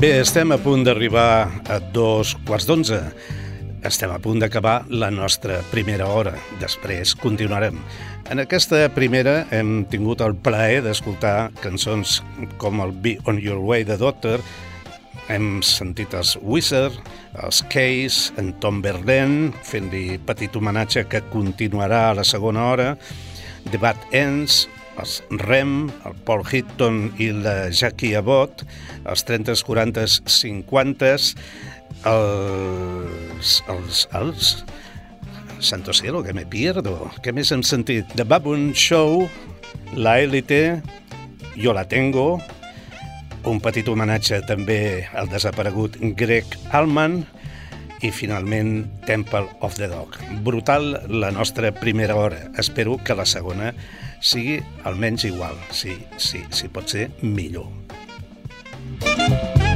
Bé, 0.00 0.14
estem 0.16 0.48
a 0.48 0.56
punt 0.56 0.80
d'arribar 0.80 1.60
a 1.68 1.74
dos 1.92 2.30
quarts 2.48 2.64
d'onze. 2.64 2.96
Estem 3.84 4.08
a 4.08 4.16
punt 4.16 4.40
d'acabar 4.40 4.86
la 4.88 5.10
nostra 5.12 5.58
primera 5.68 6.06
hora. 6.08 6.32
Després 6.56 7.12
continuarem. 7.20 7.76
En 8.32 8.40
aquesta 8.40 8.80
primera 8.96 9.42
hem 9.52 9.82
tingut 9.92 10.24
el 10.24 10.38
plaer 10.40 10.80
d'escoltar 10.86 11.50
cançons 11.60 12.22
com 12.56 12.80
el 12.80 12.96
Be 12.96 13.18
On 13.28 13.42
Your 13.44 13.60
Way 13.60 13.84
de 13.92 14.00
Doctor, 14.00 14.40
hem 15.28 15.60
sentit 15.60 16.16
els 16.16 16.32
Wizard, 16.40 16.96
els 17.44 17.60
Case, 17.68 18.32
en 18.40 18.54
Tom 18.64 18.80
Verlaine, 18.80 19.52
fent-li 19.68 20.16
petit 20.24 20.56
homenatge 20.56 21.04
que 21.12 21.20
continuarà 21.28 22.06
a 22.08 22.20
la 22.22 22.24
segona 22.24 22.70
hora, 22.72 22.94
The 23.68 23.76
Bad 23.76 24.08
Ends, 24.16 24.62
els 25.00 25.20
Rem, 25.42 25.88
el 26.06 26.14
Paul 26.26 26.44
Hitton 26.44 27.08
i 27.20 27.30
la 27.32 27.70
Jackie 27.72 28.14
Abbott, 28.18 28.64
els 29.08 29.24
30s, 29.28 29.64
40s, 29.66 30.20
50s, 30.28 31.32
els... 32.12 33.56
els... 33.72 34.06
els... 34.20 34.54
Santo 35.60 35.92
cielo, 35.92 36.22
que 36.24 36.32
me 36.32 36.46
pierdo. 36.48 37.10
Què 37.20 37.34
més 37.36 37.50
hem 37.52 37.60
sentit? 37.60 38.08
The 38.16 38.24
Baboon 38.24 38.70
Show, 38.72 39.26
La 39.92 40.16
Élite, 40.22 40.80
Jo 41.60 41.74
la 41.76 41.84
tengo, 41.84 42.38
un 43.44 43.60
petit 43.60 43.88
homenatge 43.88 44.40
també 44.48 45.06
al 45.16 45.28
desaparegut 45.28 45.98
Greg 46.16 46.48
Allman 46.76 47.22
i 48.00 48.10
finalment 48.12 48.86
Temple 49.04 49.48
of 49.60 49.76
the 49.76 49.88
Dog. 49.90 50.16
Brutal 50.44 50.94
la 51.08 51.30
nostra 51.30 51.72
primera 51.72 52.16
hora. 52.16 52.46
Espero 52.56 52.96
que 53.04 53.16
la 53.16 53.26
segona 53.26 53.74
sigui 54.20 54.60
almenys 54.84 55.24
igual, 55.24 55.58
si, 55.72 55.98
si, 56.16 56.44
si 56.50 56.68
pot 56.68 56.88
ser 56.88 57.10
millor. 57.22 57.68
You. 59.00 59.69